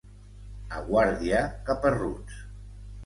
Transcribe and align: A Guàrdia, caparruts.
A 0.79 0.81
Guàrdia, 0.87 1.43
caparruts. 1.69 2.43